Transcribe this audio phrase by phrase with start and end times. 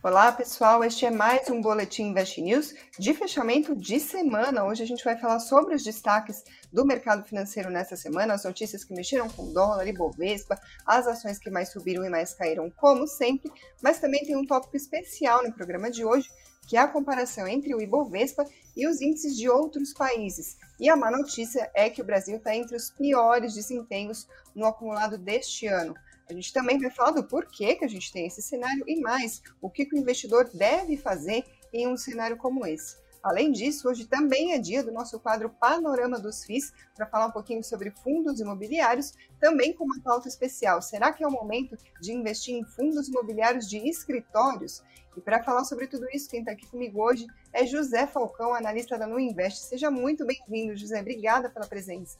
[0.00, 0.84] Olá, pessoal.
[0.84, 4.64] Este é mais um Boletim Invest News de fechamento de semana.
[4.64, 8.84] Hoje a gente vai falar sobre os destaques do mercado financeiro nessa semana, as notícias
[8.84, 10.56] que mexeram com dólar e Bovespa,
[10.86, 13.50] as ações que mais subiram e mais caíram, como sempre,
[13.82, 16.30] mas também tem um tópico especial no programa de hoje,
[16.68, 18.44] que é a comparação entre o Ibovespa
[18.76, 20.56] e os índices de outros países.
[20.78, 25.18] E a má notícia é que o Brasil está entre os piores desempenhos no acumulado
[25.18, 25.96] deste ano.
[26.30, 29.42] A gente também vai falar do porquê que a gente tem esse cenário e mais,
[29.62, 32.96] o que, que o investidor deve fazer em um cenário como esse.
[33.22, 37.32] Além disso, hoje também é dia do nosso quadro Panorama dos FIIs, para falar um
[37.32, 40.82] pouquinho sobre fundos imobiliários, também com uma pauta especial.
[40.82, 44.82] Será que é o momento de investir em fundos imobiliários de escritórios?
[45.16, 48.96] E para falar sobre tudo isso, quem está aqui comigo hoje é José Falcão, analista
[48.96, 49.64] da Nuinvest.
[49.64, 51.00] Seja muito bem-vindo, José.
[51.00, 52.18] Obrigada pela presença.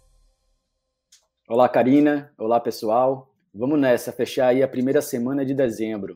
[1.47, 2.33] Olá, Karina.
[2.37, 3.38] Olá, pessoal.
[3.59, 6.15] Vamos nessa, fechar aí a primeira semana de dezembro.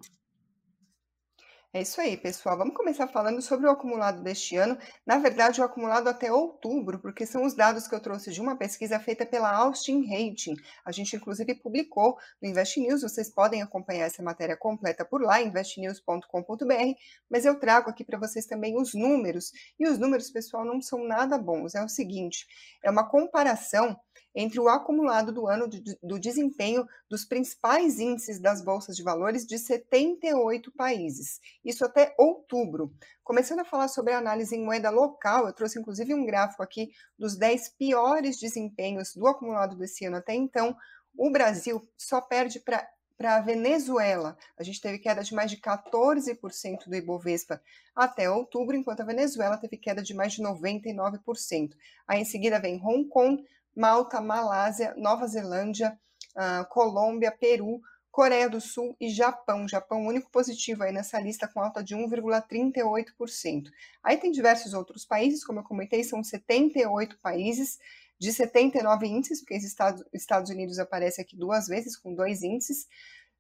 [1.75, 2.57] É isso aí, pessoal.
[2.57, 4.79] Vamos começar falando sobre o acumulado deste ano.
[5.05, 8.57] Na verdade, o acumulado até outubro, porque são os dados que eu trouxe de uma
[8.57, 10.55] pesquisa feita pela Austin Rating.
[10.85, 13.03] A gente, inclusive, publicou no Invest News.
[13.03, 16.95] Vocês podem acompanhar essa matéria completa por lá, investnews.com.br.
[17.29, 19.51] Mas eu trago aqui para vocês também os números.
[19.81, 21.75] E os números, pessoal, não são nada bons.
[21.75, 22.47] É o seguinte:
[22.85, 23.99] é uma comparação
[24.35, 25.69] entre o acumulado do ano
[26.03, 32.93] do desempenho dos principais índices das bolsas de valores de 78 países, isso até outubro.
[33.23, 36.91] Começando a falar sobre a análise em moeda local, eu trouxe inclusive um gráfico aqui
[37.19, 40.77] dos 10 piores desempenhos do acumulado desse ano até então.
[41.17, 42.89] O Brasil só perde para
[43.23, 44.37] para a Venezuela.
[44.59, 47.63] A gente teve queda de mais de 14% do Ibovespa
[47.95, 51.71] até outubro, enquanto a Venezuela teve queda de mais de 99%.
[52.09, 55.99] Aí em seguida vem Hong Kong, Malta, Malásia, Nova Zelândia,
[56.37, 59.67] uh, Colômbia, Peru, Coreia do Sul e Japão.
[59.67, 63.71] Japão único positivo aí nessa lista com alta de 1,38%.
[64.03, 67.79] Aí tem diversos outros países, como eu comentei, são 78 países
[68.19, 72.87] de 79 índices, porque os Estados, Estados Unidos aparece aqui duas vezes com dois índices.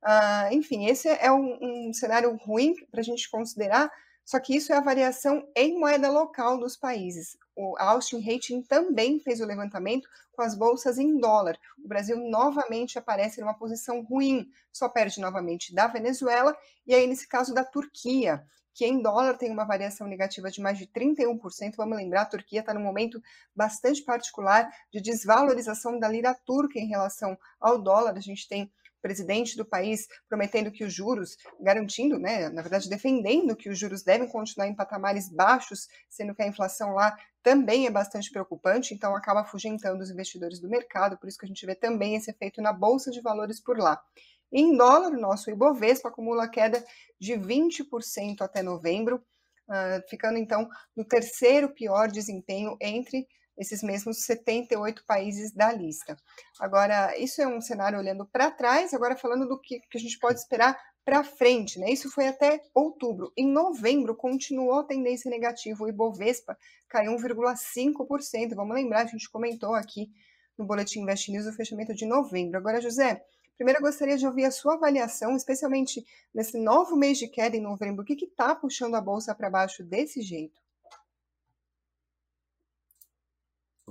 [0.03, 3.89] Uh, enfim, esse é um, um cenário ruim para a gente considerar,
[4.25, 7.37] só que isso é a variação em moeda local dos países.
[7.55, 11.59] O Austin Rating também fez o levantamento com as bolsas em dólar.
[11.85, 17.29] O Brasil novamente aparece numa posição ruim, só perde novamente da Venezuela e aí, nesse
[17.29, 21.75] caso, da Turquia, que em dólar tem uma variação negativa de mais de 31%.
[21.77, 23.23] Vamos lembrar, a Turquia está num momento
[23.55, 28.17] bastante particular de desvalorização da lira turca em relação ao dólar.
[28.17, 28.71] A gente tem
[29.03, 34.03] presidente do país prometendo que os juros, garantindo, né, na verdade, defendendo que os juros
[34.03, 39.17] devem continuar em patamares baixos, sendo que a inflação lá também é bastante preocupante, então
[39.17, 42.63] acaba afugentando os investidores do mercado, por isso que a gente vê também esse efeito
[42.63, 44.01] na bolsa de valores por lá.
[44.53, 46.85] Em dólar, o nosso Ibovespa acumula queda
[47.19, 49.17] de 20% até novembro,
[49.69, 53.27] uh, ficando então no terceiro pior desempenho entre
[53.63, 56.17] esses mesmos 78 países da lista.
[56.61, 60.19] Agora, isso é um cenário olhando para trás, agora falando do que, que a gente
[60.19, 61.91] pode esperar para frente, né?
[61.91, 63.33] Isso foi até outubro.
[63.37, 66.57] Em novembro continuou a tendência negativa, o Ibovespa
[66.89, 68.55] caiu 1,5%.
[68.55, 70.11] Vamos lembrar, a gente comentou aqui
[70.57, 72.57] no Boletim Invest News o fechamento de novembro.
[72.57, 73.25] Agora, José,
[73.57, 77.61] primeiro eu gostaria de ouvir a sua avaliação, especialmente nesse novo mês de queda em
[77.61, 78.03] novembro.
[78.03, 80.61] O que está puxando a bolsa para baixo desse jeito?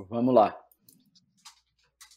[0.09, 0.57] Vamos lá.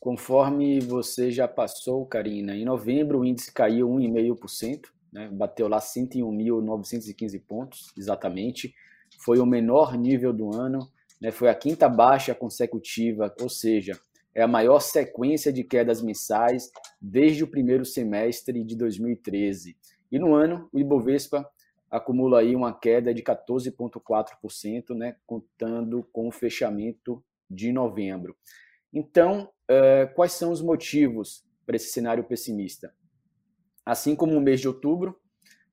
[0.00, 5.28] Conforme você já passou, Karina, em novembro o índice caiu 1,5%, né?
[5.32, 8.74] bateu lá 101.915 pontos, exatamente.
[9.24, 10.90] Foi o menor nível do ano,
[11.20, 11.30] né?
[11.30, 13.98] foi a quinta baixa consecutiva, ou seja,
[14.34, 19.76] é a maior sequência de quedas mensais desde o primeiro semestre de 2013.
[20.10, 21.48] E no ano, o Ibovespa
[21.90, 27.24] acumula aí uma queda de 14,4%, né, contando com o fechamento
[27.54, 28.36] de novembro.
[28.92, 32.94] Então, uh, quais são os motivos para esse cenário pessimista?
[33.84, 35.18] Assim como o mês de outubro,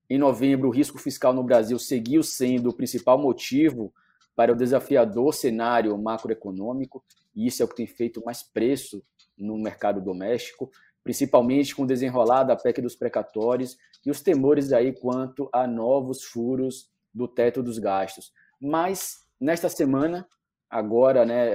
[0.08, 3.92] em novembro, o risco fiscal no Brasil seguiu sendo o principal motivo
[4.34, 7.02] para o desafiador cenário macroeconômico,
[7.34, 9.02] e isso é o que tem feito mais preço
[9.38, 10.70] no mercado doméstico,
[11.02, 16.24] principalmente com o desenrolar da PEC dos precatórios e os temores aí quanto a novos
[16.24, 18.32] furos do teto dos gastos.
[18.60, 20.26] Mas, nesta semana,
[20.72, 21.50] agora, né,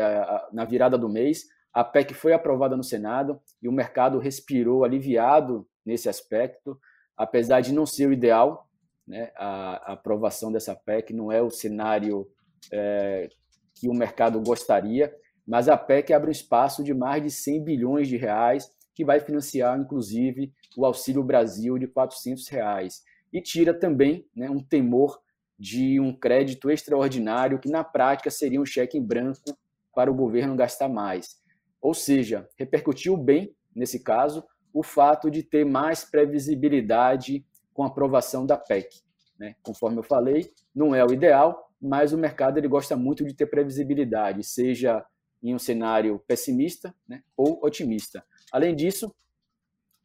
[0.54, 5.68] na virada do mês, a PEC foi aprovada no Senado e o mercado respirou aliviado
[5.84, 6.80] nesse aspecto,
[7.18, 8.70] apesar de não ser o ideal,
[9.08, 12.28] né, a, aprovação dessa PEC não é o cenário
[12.72, 13.28] é,
[13.74, 15.12] que o mercado gostaria,
[15.48, 19.20] mas a PEC abre um espaço de mais de 100 bilhões de reais que vai
[19.20, 23.04] financiar, inclusive, o Auxílio Brasil de 400 reais.
[23.34, 25.20] e tira também né, um temor
[25.58, 29.58] de um crédito extraordinário que na prática seria um cheque em branco
[29.94, 31.42] para o governo gastar mais.
[31.82, 34.44] Ou seja, repercutiu bem, nesse caso,
[34.74, 39.02] o fato de ter mais previsibilidade com a aprovação da PEC.
[39.40, 39.56] Né?
[39.64, 43.48] Conforme eu falei, não é o ideal, mas o mercado ele gosta muito de ter
[43.48, 45.06] previsibilidade, seja
[45.42, 48.24] em um cenário pessimista né, ou otimista.
[48.52, 49.14] Além disso,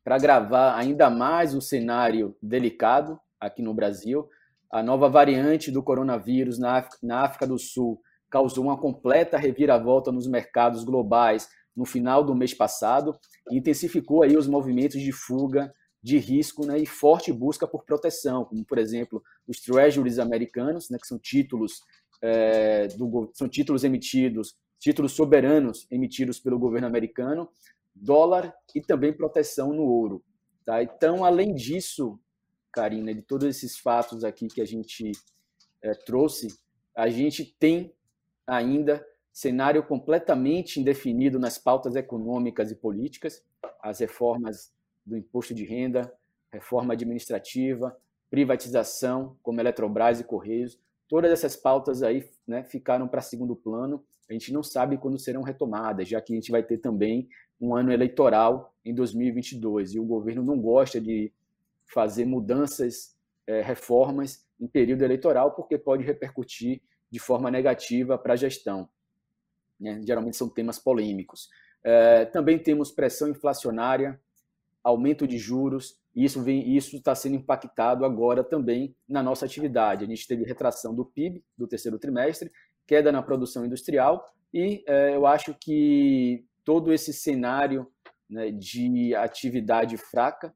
[0.05, 4.29] para gravar ainda mais o cenário delicado aqui no Brasil,
[4.73, 10.11] a nova variante do coronavírus na África, na África do Sul causou uma completa reviravolta
[10.11, 11.47] nos mercados globais
[11.77, 13.15] no final do mês passado
[13.51, 15.71] e intensificou aí os movimentos de fuga
[16.03, 20.99] de risco né, e forte busca por proteção, como por exemplo os treasuries americanos, né,
[20.99, 21.81] que são títulos
[22.23, 27.49] é, do, são títulos emitidos, títulos soberanos emitidos pelo governo americano,
[27.95, 30.25] dólar e também proteção no ouro.
[30.65, 30.83] Tá?
[30.83, 32.19] Então, além disso,
[32.73, 35.13] Karina, de todos esses fatos aqui que a gente
[35.83, 36.59] é, trouxe,
[36.95, 37.93] a gente tem
[38.47, 43.43] ainda cenário completamente indefinido nas pautas econômicas e políticas,
[43.83, 44.73] as reformas
[45.05, 46.13] do imposto de renda,
[46.53, 47.97] reforma administrativa,
[48.31, 50.79] privatização, como Eletrobras e Correios,
[51.09, 54.05] todas essas pautas aí né, ficaram para segundo plano.
[54.29, 57.29] A gente não sabe quando serão retomadas, já que a gente vai ter também
[57.61, 61.33] um ano eleitoral em 2022 e o governo não gosta de
[61.87, 66.81] fazer mudanças, é, reformas em período eleitoral, porque pode repercutir
[67.11, 68.89] de forma negativa para a gestão.
[69.79, 70.01] Né?
[70.07, 71.49] Geralmente são temas polêmicos.
[71.85, 74.21] É, também temos pressão inflacionária,
[74.83, 80.05] aumento de juros, e isso vem, isso está sendo impactado agora também na nossa atividade.
[80.05, 82.51] A gente teve retração do PIB do terceiro trimestre,
[82.87, 87.91] queda na produção industrial, e é, eu acho que todo esse cenário
[88.29, 90.55] né, de atividade fraca,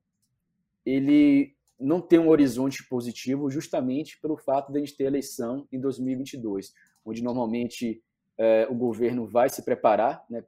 [0.87, 5.81] ele não tem um horizonte positivo justamente pelo fato de a gente ter eleição em
[5.81, 6.73] 2022,
[7.05, 8.03] onde normalmente
[8.39, 10.43] é, o governo vai se preparar né,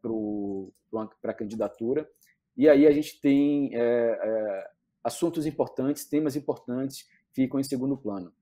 [1.20, 2.08] para a candidatura,
[2.56, 4.70] e aí a gente tem é, é,
[5.02, 8.32] assuntos importantes, temas importantes ficam em segundo plano.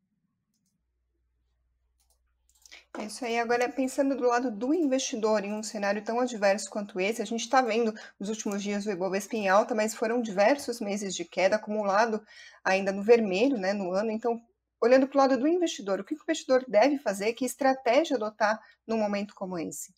[2.99, 3.39] É isso aí.
[3.39, 7.43] Agora, pensando do lado do investidor em um cenário tão adverso quanto esse, a gente
[7.43, 11.57] está vendo nos últimos dias o Ibovespa em alta, mas foram diversos meses de queda
[11.57, 12.25] acumulado
[12.65, 14.11] ainda no vermelho, né, no ano.
[14.11, 14.41] Então,
[14.81, 18.59] olhando para o lado do investidor, o que o investidor deve fazer, que estratégia adotar
[18.87, 19.95] num momento como esse?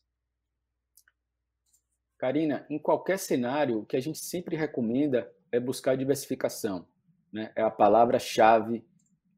[2.18, 6.84] Karina, em qualquer cenário, o que a gente sempre recomenda é buscar diversificação.
[7.32, 7.52] Né?
[7.54, 8.84] É a palavra-chave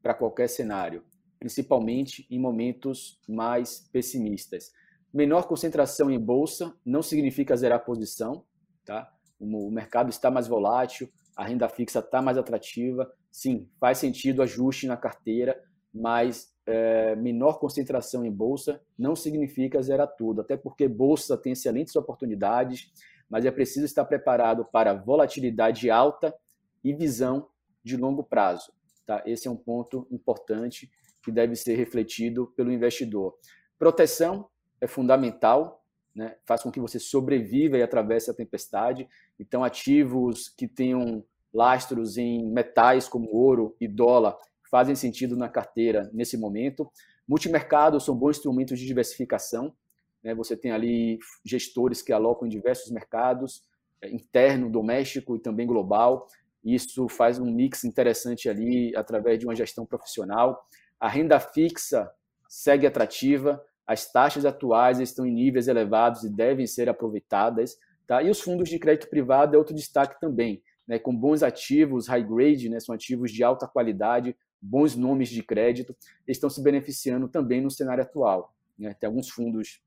[0.01, 1.05] para qualquer cenário
[1.41, 4.71] principalmente em momentos mais pessimistas.
[5.11, 8.45] Menor concentração em bolsa não significa zerar posição,
[8.85, 9.11] tá?
[9.39, 13.11] O mercado está mais volátil, a renda fixa está mais atrativa.
[13.31, 15.59] Sim, faz sentido ajuste na carteira,
[15.91, 21.95] mas é, menor concentração em bolsa não significa zerar tudo, até porque bolsa tem excelentes
[21.95, 22.93] oportunidades,
[23.27, 26.35] mas é preciso estar preparado para volatilidade alta
[26.83, 27.47] e visão
[27.83, 28.71] de longo prazo.
[29.07, 29.23] Tá?
[29.25, 30.91] Esse é um ponto importante
[31.23, 33.35] que deve ser refletido pelo investidor.
[33.77, 34.47] Proteção
[34.79, 35.83] é fundamental,
[36.15, 36.35] né?
[36.45, 39.07] faz com que você sobreviva e atravesse a tempestade.
[39.39, 41.23] Então, ativos que tenham
[41.53, 44.37] lastros em metais como ouro e dólar
[44.69, 46.89] fazem sentido na carteira nesse momento.
[47.27, 49.75] Multimercados são bons instrumentos de diversificação.
[50.23, 50.33] Né?
[50.33, 53.63] Você tem ali gestores que alocam em diversos mercados,
[54.01, 56.27] é, interno, doméstico e também global.
[56.63, 60.65] Isso faz um mix interessante ali através de uma gestão profissional.
[61.01, 62.11] A renda fixa
[62.47, 67.75] segue atrativa, as taxas atuais estão em níveis elevados e devem ser aproveitadas.
[68.05, 68.21] Tá?
[68.21, 70.99] E os fundos de crédito privado é outro destaque também, né?
[70.99, 72.79] com bons ativos, high grade, né?
[72.79, 75.95] são ativos de alta qualidade, bons nomes de crédito,
[76.27, 78.53] estão se beneficiando também no cenário atual.
[78.77, 78.93] Né?
[78.93, 79.81] Tem alguns fundos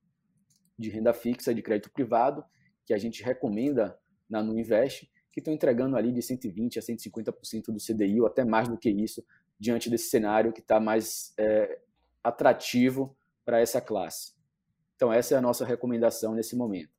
[0.76, 2.44] de renda fixa de crédito privado
[2.84, 3.96] que a gente recomenda
[4.28, 8.68] na Nuinvest, que estão entregando ali de 120% a 150% do CDI, ou até mais
[8.68, 9.24] do que isso,
[9.64, 11.78] diante desse cenário que está mais é,
[12.22, 13.16] atrativo
[13.46, 14.34] para essa classe.
[14.94, 16.92] Então, essa é a nossa recomendação nesse momento.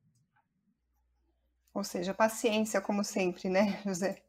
[1.73, 4.23] Ou seja, paciência, como sempre, né, José?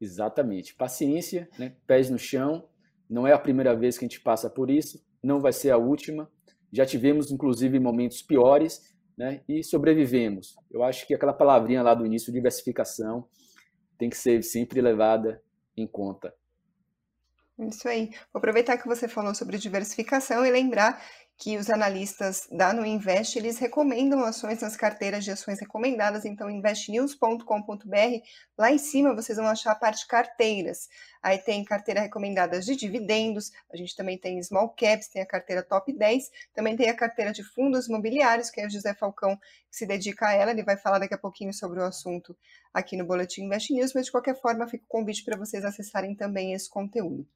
[0.00, 0.74] Exatamente.
[0.74, 1.74] Paciência, né?
[1.84, 2.68] pés no chão.
[3.08, 5.76] Não é a primeira vez que a gente passa por isso, não vai ser a
[5.76, 6.30] última.
[6.72, 9.42] Já tivemos, inclusive, momentos piores né?
[9.48, 10.54] e sobrevivemos.
[10.70, 13.28] Eu acho que aquela palavrinha lá do início, diversificação,
[13.98, 15.42] tem que ser sempre levada
[15.80, 16.34] em conta.
[17.58, 18.10] Isso aí.
[18.32, 21.02] Vou aproveitar que você falou sobre diversificação e lembrar
[21.40, 26.50] que os analistas da No Invest, eles recomendam ações nas carteiras de ações recomendadas, então
[26.50, 27.44] investnews.com.br,
[28.58, 30.86] lá em cima vocês vão achar a parte carteiras.
[31.22, 35.62] Aí tem carteira recomendada de dividendos, a gente também tem small caps, tem a carteira
[35.62, 39.34] top 10, também tem a carteira de fundos imobiliários, que é o José Falcão
[39.70, 42.36] que se dedica a ela, ele vai falar daqui a pouquinho sobre o assunto
[42.74, 46.14] aqui no Boletim Invest News, mas de qualquer forma fica o convite para vocês acessarem
[46.14, 47.26] também esse conteúdo.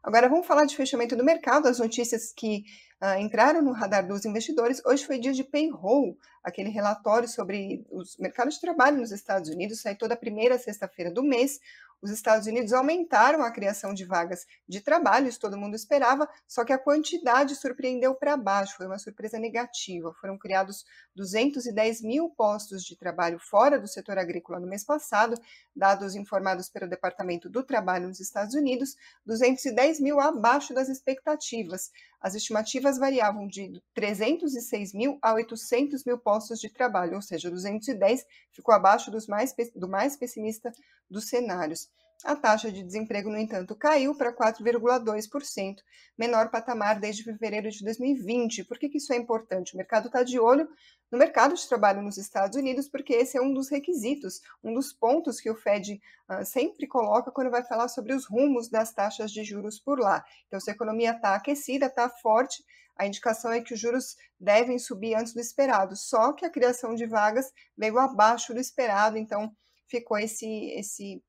[0.00, 2.64] Agora vamos falar de fechamento do mercado, as notícias que
[3.02, 4.82] uh, entraram no radar dos investidores.
[4.84, 9.80] Hoje foi dia de payroll, aquele relatório sobre os mercados de trabalho nos Estados Unidos,
[9.80, 11.60] sai toda primeira sexta-feira do mês
[12.00, 16.64] os Estados Unidos aumentaram a criação de vagas de trabalho, isso todo mundo esperava, só
[16.64, 20.14] que a quantidade surpreendeu para baixo, foi uma surpresa negativa.
[20.20, 20.86] Foram criados
[21.16, 25.34] 210 mil postos de trabalho fora do setor agrícola no mês passado,
[25.74, 31.90] dados informados pelo Departamento do Trabalho nos Estados Unidos, 210 mil abaixo das expectativas.
[32.20, 38.24] As estimativas variavam de 306 mil a 800 mil postos de trabalho, ou seja, 210
[38.52, 40.72] ficou abaixo mais, do mais pessimista
[41.10, 41.90] dos cenários.
[42.24, 45.76] A taxa de desemprego, no entanto, caiu para 4,2%,
[46.18, 48.64] menor patamar desde fevereiro de 2020.
[48.64, 49.74] Por que, que isso é importante?
[49.74, 50.68] O mercado está de olho
[51.12, 54.92] no mercado de trabalho nos Estados Unidos, porque esse é um dos requisitos, um dos
[54.92, 59.30] pontos que o Fed uh, sempre coloca quando vai falar sobre os rumos das taxas
[59.30, 60.24] de juros por lá.
[60.48, 62.64] Então, se a economia está aquecida, está forte,
[62.96, 66.96] a indicação é que os juros devem subir antes do esperado, só que a criação
[66.96, 69.52] de vagas veio abaixo do esperado, então
[69.88, 71.22] ficou esse, esse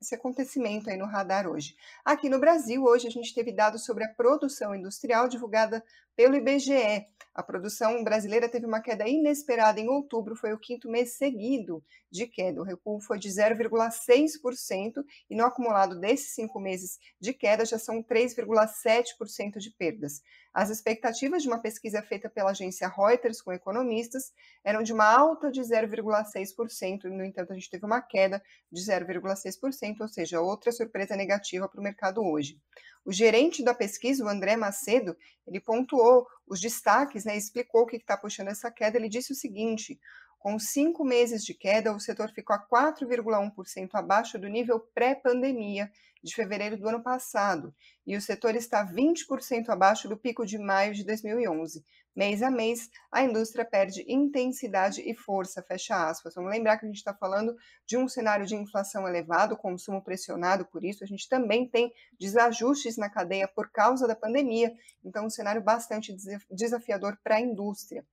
[0.00, 1.76] esse acontecimento aí no radar hoje.
[2.04, 5.84] Aqui no Brasil, hoje a gente teve dados sobre a produção industrial divulgada
[6.18, 7.06] pelo IBGE.
[7.32, 12.26] A produção brasileira teve uma queda inesperada em outubro, foi o quinto mês seguido de
[12.26, 12.60] queda.
[12.60, 18.02] O recuo foi de 0,6% e no acumulado desses cinco meses de queda já são
[18.02, 20.20] 3,7% de perdas.
[20.52, 24.32] As expectativas de uma pesquisa feita pela agência Reuters com economistas
[24.64, 30.00] eram de uma alta de 0,6%, no entanto, a gente teve uma queda de 0,6%,
[30.00, 32.60] ou seja, outra surpresa negativa para o mercado hoje.
[33.04, 37.96] O gerente da pesquisa, o André Macedo, ele pontuou os destaques, né, explicou o que
[37.96, 38.96] está puxando essa queda.
[38.96, 39.98] Ele disse o seguinte:
[40.38, 45.90] com cinco meses de queda, o setor ficou a 4,1% abaixo do nível pré-pandemia
[46.22, 47.74] de fevereiro do ano passado,
[48.06, 51.84] e o setor está 20% abaixo do pico de maio de 2011.
[52.18, 56.34] Mês a mês, a indústria perde intensidade e força, fecha aspas.
[56.34, 57.54] Vamos lembrar que a gente está falando
[57.86, 62.96] de um cenário de inflação elevado, consumo pressionado por isso, a gente também tem desajustes
[62.96, 66.12] na cadeia por causa da pandemia, então um cenário bastante
[66.50, 68.04] desafiador para a indústria.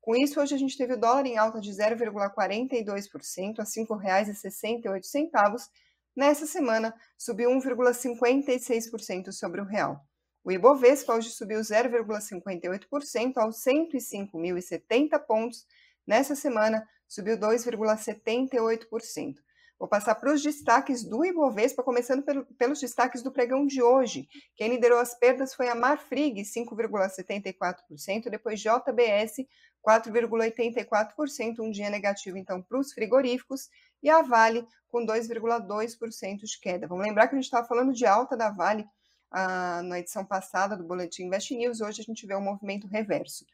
[0.00, 5.68] Com isso, hoje a gente teve o dólar em alta de 0,42% a R$ 5,68.
[6.16, 10.02] Nessa semana, subiu 1,56% sobre o real.
[10.42, 15.66] O Ibovespa hoje subiu 0,58% aos 105.070 pontos.
[16.06, 19.34] Nessa semana, subiu 2,78%.
[19.78, 24.28] Vou passar para os destaques do Ibovespa, começando pelo, pelos destaques do pregão de hoje.
[24.54, 29.46] Quem liderou as perdas foi a Marfrig, 5,74%, depois JBS,
[29.86, 33.70] 4,84%, um dia negativo então para os frigoríficos,
[34.02, 36.86] e a Vale com 2,2% de queda.
[36.86, 38.86] Vamos lembrar que a gente estava falando de alta da Vale
[39.30, 43.44] ah, na edição passada do Boletim Invest News, hoje a gente vê um movimento reverso.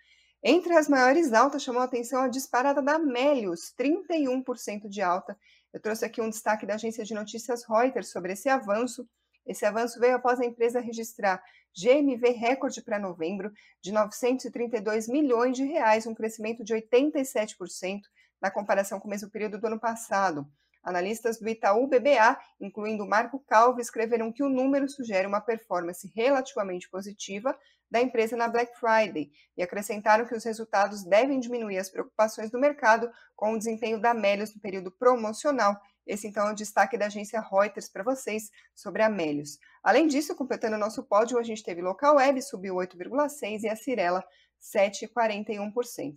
[0.42, 5.37] Entre as maiores altas, chamou a atenção a disparada da Melius, 31% de alta.
[5.73, 9.09] Eu trouxe aqui um destaque da agência de notícias Reuters sobre esse avanço.
[9.45, 11.42] Esse avanço veio após a empresa registrar
[11.76, 13.52] GMV recorde para novembro
[13.83, 18.00] de 932 milhões de reais, um crescimento de 87%
[18.40, 20.47] na comparação com o mesmo período do ano passado.
[20.87, 26.88] Analistas do Itaú BBA, incluindo Marco Calvo, escreveram que o número sugere uma performance relativamente
[26.88, 27.59] positiva
[27.90, 32.61] da empresa na Black Friday e acrescentaram que os resultados devem diminuir as preocupações do
[32.61, 35.76] mercado com o desempenho da Melius no período promocional.
[36.07, 39.59] Esse, então, é o destaque da agência Reuters para vocês sobre a Melius.
[39.83, 43.75] Além disso, completando o nosso pódio, a gente teve Local Web, subiu 8,6% e a
[43.75, 44.25] Cirela,
[44.61, 46.14] 7,41%.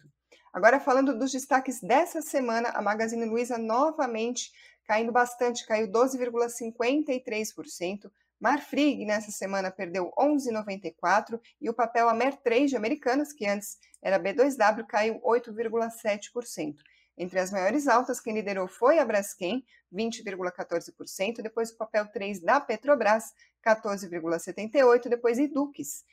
[0.52, 4.52] Agora, falando dos destaques dessa semana, a Magazine Luiza novamente
[4.90, 8.12] caindo bastante, caiu 12,53%.
[8.40, 14.20] Marfrig nessa semana perdeu 11,94% e o papel Amer 3 de Americanas, que antes era
[14.20, 16.78] B2W, caiu 8,7%.
[17.16, 19.64] Entre as maiores altas, quem liderou foi a Braskem,
[19.94, 23.26] 20,14%, depois o papel 3 da Petrobras,
[23.64, 26.04] 14,78%, depois Edux,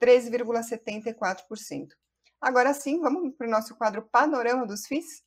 [0.00, 1.88] 13,74%.
[2.42, 5.22] Agora sim, vamos para o nosso quadro Panorama dos FIIs?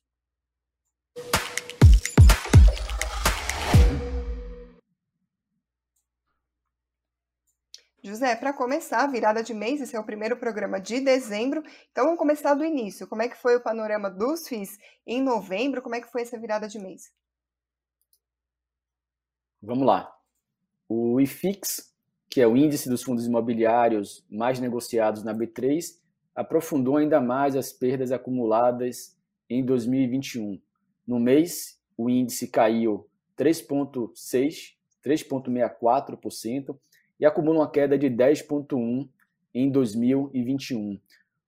[8.02, 12.04] José, para começar a virada de mês, esse é o primeiro programa de dezembro, então
[12.04, 13.08] vamos começar do início.
[13.08, 15.80] Como é que foi o panorama dos FIIs em novembro?
[15.80, 17.10] Como é que foi essa virada de mês?
[19.62, 20.14] Vamos lá.
[20.86, 21.94] O IFIX,
[22.28, 26.04] que é o índice dos fundos imobiliários mais negociados na B3,
[26.36, 29.16] aprofundou ainda mais as perdas acumuladas
[29.48, 30.60] em 2021.
[31.06, 36.76] No mês, o índice caiu 3,6%, 3,64%
[37.18, 39.08] e acumula uma queda de 10,1%
[39.54, 41.00] em 2021.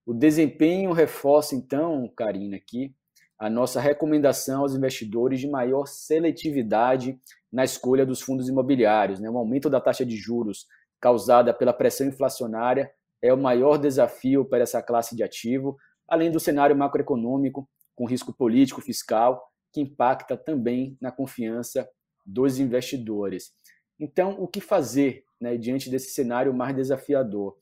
[0.07, 2.95] O desempenho reforça, então, Karina, aqui,
[3.38, 7.21] a nossa recomendação aos investidores de maior seletividade
[7.52, 9.21] na escolha dos fundos imobiliários.
[9.21, 9.28] Né?
[9.28, 10.66] O aumento da taxa de juros
[10.99, 12.90] causada pela pressão inflacionária
[13.22, 18.32] é o maior desafio para essa classe de ativo, além do cenário macroeconômico com risco
[18.32, 21.88] político fiscal que impacta também na confiança
[22.25, 23.52] dos investidores.
[23.98, 27.56] Então, o que fazer né, diante desse cenário mais desafiador?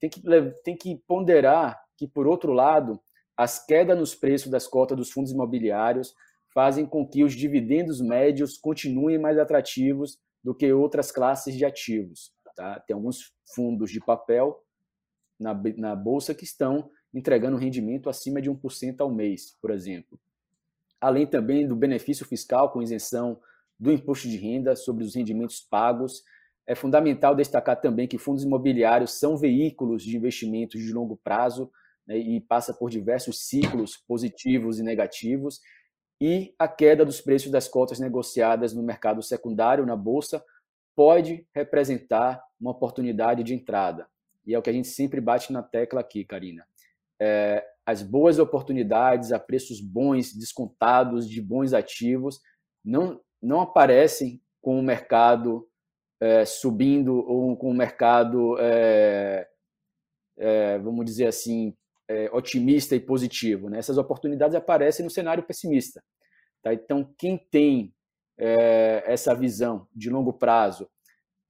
[0.00, 0.22] Tem que,
[0.62, 3.00] tem que ponderar que, por outro lado,
[3.36, 6.14] as quedas nos preços das cotas dos fundos imobiliários
[6.52, 12.32] fazem com que os dividendos médios continuem mais atrativos do que outras classes de ativos.
[12.54, 12.78] Tá?
[12.80, 14.56] Tem alguns fundos de papel
[15.44, 20.18] na, na bolsa que estão entregando rendimento acima de 1% ao mês, por exemplo.
[20.98, 23.38] Além também do benefício fiscal com isenção
[23.78, 26.22] do imposto de renda sobre os rendimentos pagos.
[26.66, 31.70] É fundamental destacar também que fundos imobiliários são veículos de investimentos de longo prazo
[32.06, 35.60] né, e passa por diversos ciclos positivos e negativos.
[36.20, 40.42] E a queda dos preços das cotas negociadas no mercado secundário, na bolsa,
[40.96, 44.06] pode representar uma oportunidade de entrada.
[44.46, 46.66] E é o que a gente sempre bate na tecla aqui, Karina.
[47.20, 52.40] É, as boas oportunidades a preços bons, descontados, de bons ativos,
[52.84, 55.68] não, não aparecem com o mercado
[56.20, 59.46] é, subindo ou com o mercado, é,
[60.38, 61.76] é, vamos dizer assim,
[62.08, 63.68] é, otimista e positivo.
[63.68, 63.78] Né?
[63.78, 66.02] Essas oportunidades aparecem no cenário pessimista.
[66.62, 66.72] Tá?
[66.72, 67.94] Então, quem tem
[68.38, 70.88] é, essa visão de longo prazo,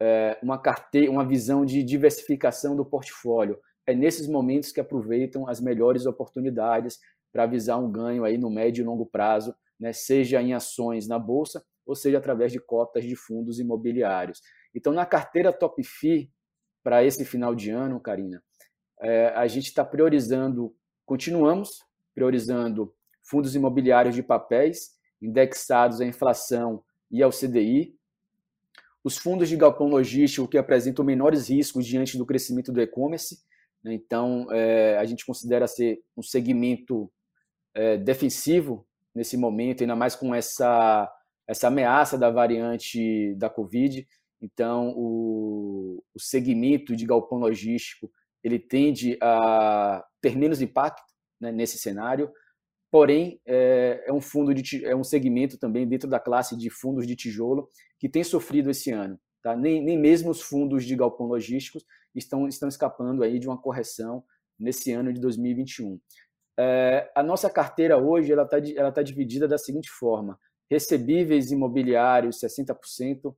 [0.04, 5.61] é, uma carteira, uma visão de diversificação do portfólio, é nesses momentos que aproveitam as
[5.61, 6.98] melhores oportunidades
[7.33, 9.92] para avisar um ganho aí no médio e longo prazo, né?
[9.92, 14.40] seja em ações na bolsa ou seja através de cotas de fundos imobiliários.
[14.74, 16.31] Então, na carteira Top FI,
[16.83, 18.42] para esse final de ano, Karina,
[19.00, 20.74] é, a gente está priorizando,
[21.07, 21.83] continuamos
[22.14, 27.94] priorizando fundos imobiliários de papéis indexados à inflação e ao CDI,
[29.04, 33.38] os fundos de galpão logístico que apresentam menores riscos diante do crescimento do e-commerce.
[33.84, 33.92] Né?
[33.92, 37.12] Então, é, a gente considera ser um segmento
[37.74, 41.10] é, defensivo nesse momento, ainda mais com essa
[41.46, 44.08] essa ameaça da variante da Covid.
[44.40, 48.10] Então, o, o segmento de galpão logístico
[48.42, 51.02] ele tende a ter menos impacto
[51.40, 52.30] né, nesse cenário.
[52.94, 57.09] Porém, é, é, um fundo de, é um segmento também dentro da classe de fundos
[57.09, 59.18] de tijolo que tem sofrido esse ano.
[59.42, 59.57] Tá?
[59.57, 64.22] Nem, nem mesmo os fundos de galpão logísticos estão, estão escapando aí de uma correção
[64.57, 65.98] nesse ano de 2021.
[66.57, 70.38] É, a nossa carteira hoje ela está ela tá dividida da seguinte forma:
[70.70, 73.35] recebíveis imobiliários 60%,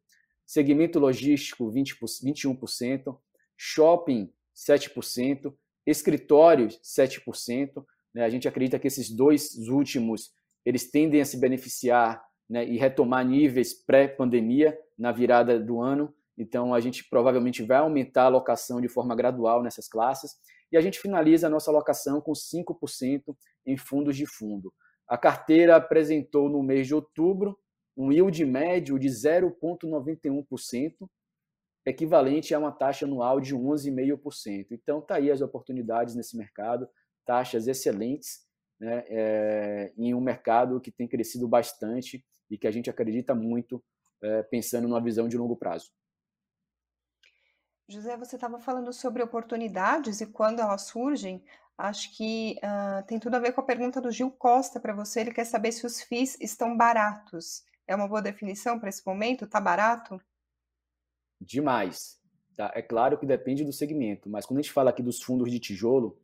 [0.46, 3.18] segmento logístico 20, 21%,
[3.56, 5.50] shopping 7%,
[5.86, 7.82] escritórios 7%.
[8.16, 8.24] Né?
[8.24, 10.32] A gente acredita que esses dois últimos
[10.64, 16.14] eles tendem a se beneficiar né, e retomar níveis pré-pandemia na virada do ano.
[16.38, 20.30] Então, a gente provavelmente vai aumentar a alocação de forma gradual nessas classes.
[20.72, 24.72] E a gente finaliza a nossa alocação com 5% em fundos de fundo.
[25.06, 27.58] A carteira apresentou no mês de outubro
[27.96, 31.06] um yield médio de 0,91%,
[31.84, 34.68] equivalente a uma taxa anual de 11,5%.
[34.70, 36.88] Então, está aí as oportunidades nesse mercado,
[37.26, 38.46] taxas excelentes,
[38.80, 43.82] né, é, em um mercado que tem crescido bastante e que a gente acredita muito
[44.22, 45.90] é, pensando numa visão de longo prazo.
[47.88, 51.44] José, você estava falando sobre oportunidades e quando elas surgem,
[51.78, 55.20] Acho que uh, tem tudo a ver com a pergunta do Gil Costa para você.
[55.20, 57.64] Ele quer saber se os FIIs estão baratos.
[57.86, 59.44] É uma boa definição para esse momento?
[59.44, 60.18] Está barato?
[61.38, 62.18] Demais.
[62.56, 62.72] Tá?
[62.74, 65.60] É claro que depende do segmento, mas quando a gente fala aqui dos fundos de
[65.60, 66.18] tijolo,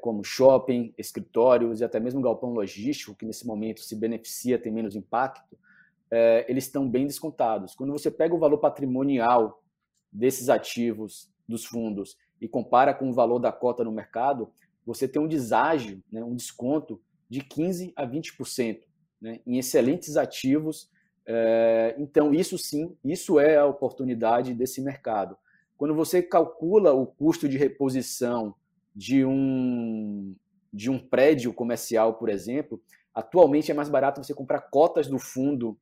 [0.00, 4.94] como shopping, escritórios e até mesmo galpão logístico, que nesse momento se beneficia, tem menos
[4.94, 5.58] impacto,
[6.10, 7.74] é, eles estão bem descontados.
[7.74, 9.62] Quando você pega o valor patrimonial
[10.12, 14.52] desses ativos dos fundos e compara com o valor da cota no mercado,
[14.86, 18.80] você tem um deságio, né, um desconto de 15% a 20%
[19.20, 20.90] né, em excelentes ativos.
[21.26, 25.36] É, então, isso sim, isso é a oportunidade desse mercado.
[25.76, 28.54] quando você calcula o custo de reposição
[28.94, 30.34] de um,
[30.72, 32.80] de um prédio comercial, por exemplo,
[33.14, 35.76] atualmente é mais barato você comprar cotas do fundo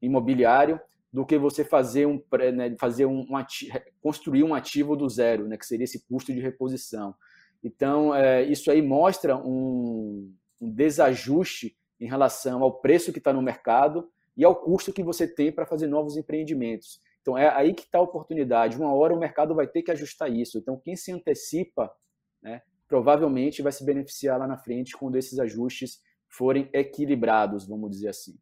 [0.00, 0.80] imobiliário
[1.12, 2.22] do que você fazer um,
[2.54, 3.44] né, fazer um, um
[4.02, 7.14] construir um ativo do zero, né, que seria esse custo de reposição.
[7.64, 13.42] Então, é, isso aí mostra um, um desajuste em relação ao preço que está no
[13.42, 17.00] mercado e ao custo que você tem para fazer novos empreendimentos.
[17.22, 18.76] Então, é aí que está a oportunidade.
[18.76, 20.58] Uma hora o mercado vai ter que ajustar isso.
[20.58, 21.90] Então, quem se antecipa,
[22.42, 28.08] né, provavelmente vai se beneficiar lá na frente quando esses ajustes forem equilibrados, vamos dizer
[28.08, 28.38] assim.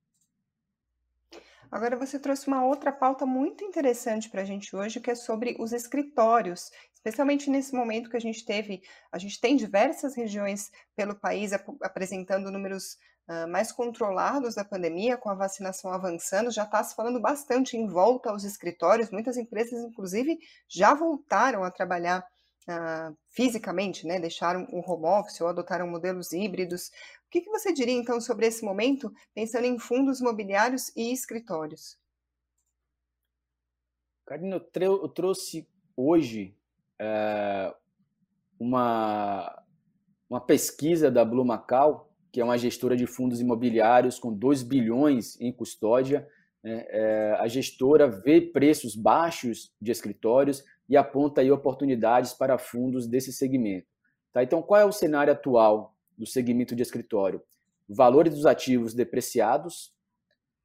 [1.70, 5.56] Agora você trouxe uma outra pauta muito interessante para a gente hoje, que é sobre
[5.58, 8.80] os escritórios, especialmente nesse momento que a gente teve,
[9.10, 12.96] a gente tem diversas regiões pelo país ap apresentando números
[13.28, 17.88] uh, mais controlados da pandemia, com a vacinação avançando, já está se falando bastante em
[17.88, 22.24] volta aos escritórios, muitas empresas, inclusive, já voltaram a trabalhar
[22.68, 24.18] uh, fisicamente, né?
[24.18, 26.88] Deixaram o home office ou adotaram modelos híbridos.
[27.26, 31.98] O que, que você diria então sobre esse momento, pensando em fundos imobiliários e escritórios?
[34.26, 36.56] Karina, eu, trouxe hoje
[36.98, 37.74] é,
[38.58, 39.62] uma,
[40.30, 45.38] uma pesquisa da Blue Macau, que é uma gestora de fundos imobiliários com 2 bilhões
[45.40, 46.26] em custódia.
[46.66, 53.32] É, a gestora vê preços baixos de escritórios e aponta aí oportunidades para fundos desse
[53.32, 53.86] segmento.
[54.32, 54.42] Tá?
[54.42, 57.42] Então, qual é o cenário atual do segmento de escritório?
[57.88, 59.92] Valores dos ativos depreciados,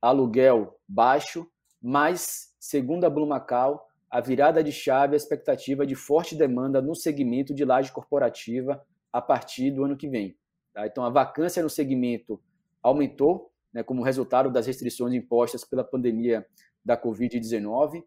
[0.02, 1.48] aluguel baixo,
[1.82, 6.96] mas, segundo a Blumacal, a virada de chave é a expectativa de forte demanda no
[6.96, 10.36] segmento de laje corporativa a partir do ano que vem.
[10.74, 10.88] Tá?
[10.88, 12.42] Então, a vacância no segmento
[12.82, 16.46] aumentou, né, como resultado das restrições impostas pela pandemia
[16.84, 18.04] da Covid-19,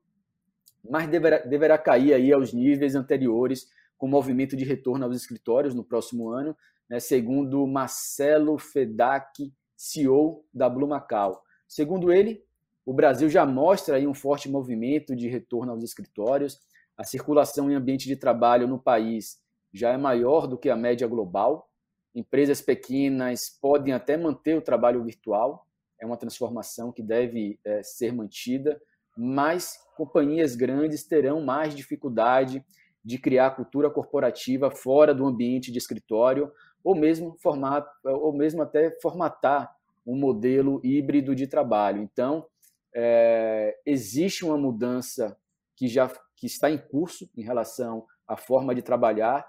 [0.85, 5.85] mas deverá, deverá cair aí aos níveis anteriores com movimento de retorno aos escritórios no
[5.85, 6.57] próximo ano,
[6.89, 11.43] né, segundo Marcelo Fedak, CEO da Blue Macau.
[11.69, 12.45] Segundo ele,
[12.85, 16.61] o Brasil já mostra aí um forte movimento de retorno aos escritórios.
[16.97, 19.41] A circulação em ambiente de trabalho no país
[19.73, 21.71] já é maior do que a média global.
[22.15, 25.67] Empresas pequenas podem até manter o trabalho virtual,
[25.99, 28.81] é uma transformação que deve é, ser mantida
[29.17, 32.65] mas companhias grandes terão mais dificuldade
[33.05, 36.53] de criar cultura corporativa fora do ambiente de escritório,
[36.85, 39.75] ou mesmo, format, ou mesmo até formatar
[40.07, 42.03] um modelo híbrido de trabalho.
[42.03, 42.47] Então,
[42.95, 45.37] é, existe uma mudança
[45.77, 49.47] que já que está em curso em relação à forma de trabalhar,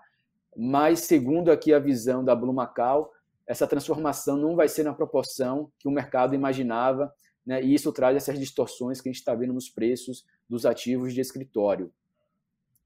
[0.55, 3.11] mas segundo aqui a visão da Blue Macau,
[3.47, 7.13] essa transformação não vai ser na proporção que o mercado imaginava
[7.45, 11.13] né, e isso traz essas distorções que a gente está vendo nos preços dos ativos
[11.13, 11.91] de escritório.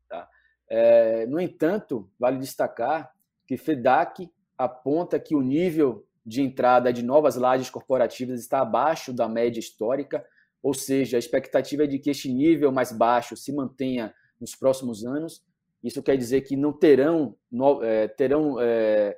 [0.09, 0.27] Tá?
[0.67, 3.13] É, no entanto, vale destacar
[3.45, 9.29] que FEDAC aponta que o nível de entrada de novas lajes corporativas está abaixo da
[9.29, 10.25] média histórica,
[10.61, 15.05] ou seja, a expectativa é de que este nível mais baixo se mantenha nos próximos
[15.05, 15.45] anos.
[15.81, 17.37] Isso quer dizer que não terão,
[17.81, 19.17] é, terão, é,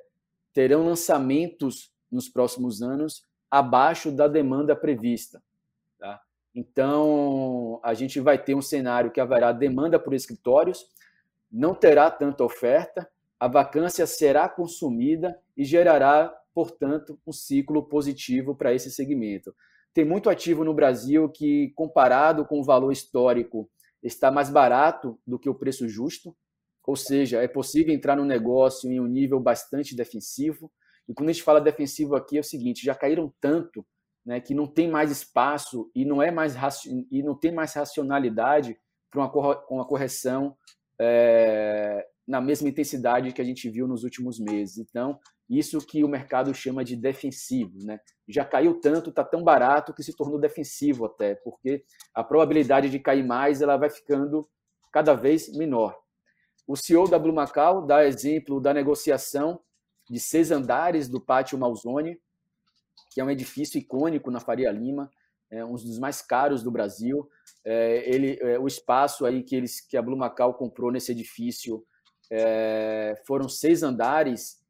[0.52, 5.42] terão lançamentos nos próximos anos abaixo da demanda prevista.
[5.98, 6.20] Tá?
[6.54, 10.86] Então, a gente vai ter um cenário que haverá demanda por escritórios,
[11.50, 13.08] não terá tanta oferta,
[13.38, 19.54] a vacância será consumida e gerará, portanto, um ciclo positivo para esse segmento.
[19.92, 23.68] Tem muito ativo no Brasil que, comparado com o valor histórico,
[24.02, 26.36] está mais barato do que o preço justo,
[26.86, 30.70] ou seja, é possível entrar no negócio em um nível bastante defensivo.
[31.10, 33.84] E quando a gente fala defensivo aqui é o seguinte, já caíram tanto,
[34.24, 36.54] né, que não tem mais espaço e não é mais
[37.10, 38.78] e não tem mais racionalidade
[39.10, 40.56] para uma, uma correção
[41.00, 44.78] é, na mesma intensidade que a gente viu nos últimos meses.
[44.78, 45.18] Então,
[45.48, 47.98] isso que o mercado chama de defensivo, né?
[48.28, 51.82] Já caiu tanto, está tão barato que se tornou defensivo até, porque
[52.14, 54.48] a probabilidade de cair mais ela vai ficando
[54.92, 55.98] cada vez menor.
[56.68, 59.60] O CEO da Blue Macau dá exemplo da negociação
[60.10, 62.20] de seis andares do Pátio Malzone,
[63.12, 65.08] que é um edifício icônico na Faria Lima,
[65.48, 67.28] é um dos mais caros do Brasil.
[67.64, 71.84] É, ele, é, o espaço aí que, eles, que a Blue Macau comprou nesse edifício
[72.30, 74.60] é, foram seis andares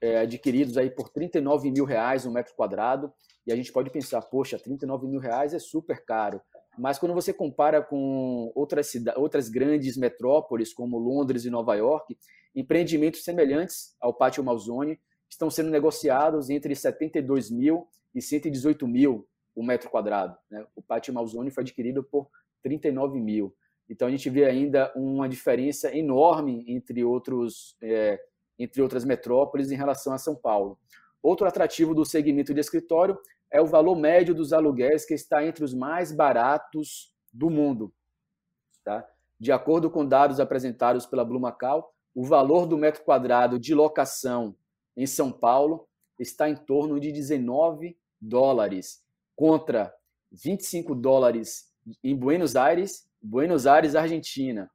[0.00, 3.12] é, adquiridos aí por 39 mil reais um metro quadrado.
[3.46, 6.40] E a gente pode pensar, poxa, 39 mil reais é super caro.
[6.78, 12.16] Mas quando você compara com outras, outras grandes metrópoles, como Londres e Nova York,
[12.54, 19.62] empreendimentos semelhantes ao Pátio Malzone estão sendo negociados entre 72 mil e 118 mil o
[19.62, 20.36] metro quadrado.
[20.50, 20.64] Né?
[20.74, 22.28] O Pátio Malzone foi adquirido por
[22.62, 23.54] 39 mil.
[23.88, 28.18] Então a gente vê ainda uma diferença enorme entre, outros, é,
[28.58, 30.78] entre outras metrópoles em relação a São Paulo.
[31.22, 33.18] Outro atrativo do segmento de escritório
[33.52, 37.92] é o valor médio dos aluguéis, que está entre os mais baratos do mundo.
[38.82, 39.06] Tá?
[39.38, 44.56] De acordo com dados apresentados pela Blue Macau, o valor do metro quadrado de locação
[44.96, 45.86] em São Paulo
[46.18, 49.02] está em torno de 19 dólares,
[49.36, 49.94] contra
[50.30, 51.70] 25 dólares
[52.02, 54.70] em Buenos Aires, Buenos Aires, Argentina,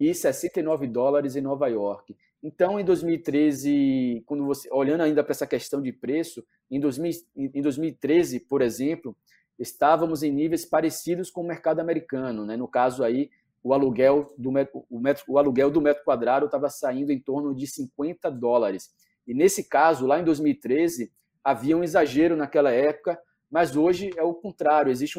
[0.00, 2.16] e 69 dólares em Nova York.
[2.42, 7.60] Então, em 2013, quando você olhando ainda para essa questão de preço, em, 2000, em
[7.60, 9.16] 2013, por exemplo,
[9.58, 12.56] estávamos em níveis parecidos com o mercado americano, né?
[12.56, 13.30] No caso aí,
[13.62, 17.54] o aluguel do metro, o, metro, o aluguel do metro quadrado estava saindo em torno
[17.54, 18.90] de 50 dólares.
[19.26, 23.18] E nesse caso, lá em 2013, havia um exagero naquela época,
[23.50, 25.18] mas hoje é o contrário, existe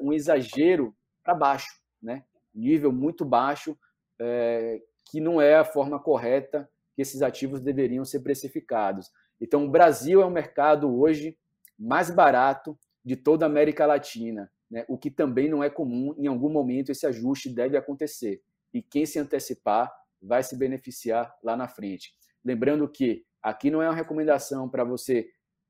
[0.00, 1.68] um exagero para baixo,
[2.00, 2.24] né?
[2.56, 3.76] nível muito baixo,
[4.18, 9.10] é, que não é a forma correta que esses ativos deveriam ser precificados.
[9.40, 11.38] Então, o Brasil é o mercado hoje
[11.78, 14.84] mais barato de toda a América Latina, né?
[14.88, 18.42] o que também não é comum, em algum momento esse ajuste deve acontecer.
[18.74, 22.14] E quem se antecipar vai se beneficiar lá na frente.
[22.44, 25.28] Lembrando que aqui não é uma recomendação para você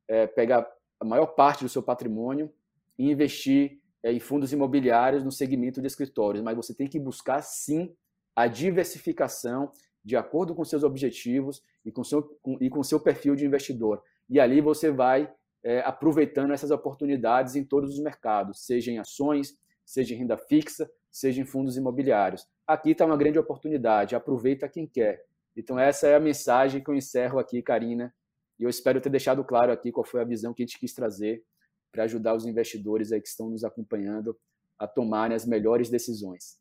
[0.09, 0.67] é, pegar
[0.99, 2.51] a maior parte do seu patrimônio
[2.99, 7.43] e investir é, em fundos imobiliários no segmento de escritórios, mas você tem que buscar
[7.43, 7.95] sim
[8.37, 9.73] a diversificação
[10.05, 14.03] de acordo com seus objetivos e com seu, com, e com seu perfil de investidor.
[14.29, 15.33] E ali você vai
[15.65, 20.89] é, aproveitando essas oportunidades em todos os mercados, seja em ações, seja em renda fixa,
[21.11, 22.47] seja em fundos imobiliários.
[22.67, 25.25] Aqui está uma grande oportunidade, aproveita quem quer.
[25.57, 28.15] Então, essa é a mensagem que eu encerro aqui, Karina,
[28.59, 30.93] e eu espero ter deixado claro aqui qual foi a visão que a gente quis
[30.93, 31.43] trazer
[31.91, 34.39] para ajudar os investidores aí que estão nos acompanhando
[34.79, 36.59] a tomarem as melhores decisões.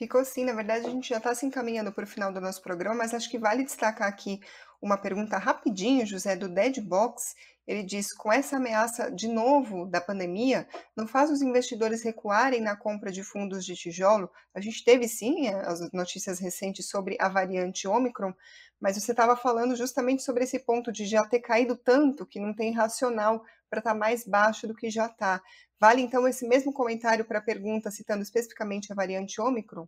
[0.00, 2.62] Ficou sim, na verdade a gente já está se encaminhando para o final do nosso
[2.62, 4.40] programa, mas acho que vale destacar aqui
[4.80, 7.34] uma pergunta rapidinho, José, do Dead Box.
[7.70, 12.74] Ele diz: com essa ameaça de novo da pandemia, não faz os investidores recuarem na
[12.74, 14.28] compra de fundos de tijolo?
[14.52, 18.34] A gente teve sim as notícias recentes sobre a variante Omicron,
[18.80, 22.52] mas você estava falando justamente sobre esse ponto de já ter caído tanto que não
[22.52, 25.40] tem racional para estar tá mais baixo do que já está.
[25.80, 29.86] Vale então esse mesmo comentário para a pergunta, citando especificamente a variante Ômicron?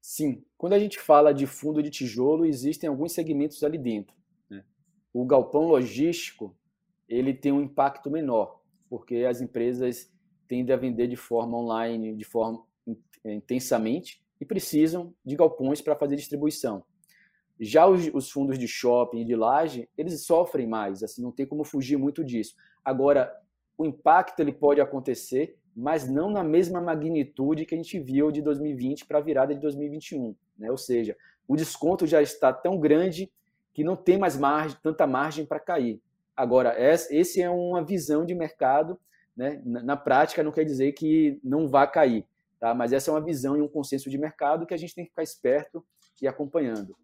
[0.00, 0.44] Sim.
[0.56, 4.14] Quando a gente fala de fundo de tijolo, existem alguns segmentos ali dentro.
[4.48, 4.64] Né?
[5.12, 6.56] O galpão logístico
[7.08, 10.12] ele tem um impacto menor, porque as empresas
[10.48, 12.64] tendem a vender de forma online, de forma
[13.24, 16.84] intensamente, e precisam de galpões para fazer distribuição.
[17.58, 21.46] Já os, os, fundos de shopping e de laje, eles sofrem mais, assim, não tem
[21.46, 22.54] como fugir muito disso.
[22.84, 23.34] Agora,
[23.78, 28.42] o impacto ele pode acontecer, mas não na mesma magnitude que a gente viu de
[28.42, 30.34] 2020 para a virada de 2021.
[30.58, 30.70] Né?
[30.70, 31.16] Ou seja,
[31.48, 33.30] o desconto já está tão grande
[33.72, 36.00] que não tem mais margem, tanta margem para cair.
[36.36, 39.00] Agora, esse é uma visão de mercado,
[39.34, 39.60] né?
[39.64, 42.26] na prática não quer dizer que não vá cair,
[42.60, 42.74] tá?
[42.74, 45.10] mas essa é uma visão e um consenso de mercado que a gente tem que
[45.10, 45.84] ficar esperto
[46.20, 46.94] e acompanhando.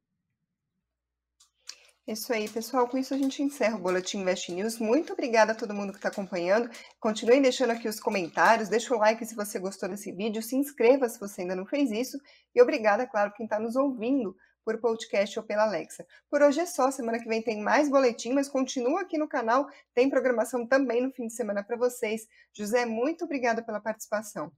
[2.07, 2.89] Isso aí, pessoal.
[2.89, 4.79] Com isso a gente encerra o Boletim Invest News.
[4.79, 6.69] Muito obrigada a todo mundo que está acompanhando.
[6.99, 11.09] Continuem deixando aqui os comentários, deixa o like se você gostou desse vídeo, se inscreva
[11.09, 12.19] se você ainda não fez isso.
[12.53, 16.07] E obrigada, claro, quem está nos ouvindo por podcast ou pela Alexa.
[16.31, 19.67] Por hoje é só, semana que vem tem mais boletim, mas continua aqui no canal,
[19.95, 22.27] tem programação também no fim de semana para vocês.
[22.53, 24.53] José, muito obrigada pela participação.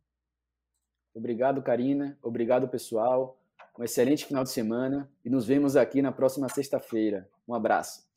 [1.14, 2.18] Obrigado, Karina.
[2.22, 3.38] Obrigado, pessoal.
[3.78, 7.28] Um excelente final de semana e nos vemos aqui na próxima sexta-feira.
[7.46, 8.13] Um abraço.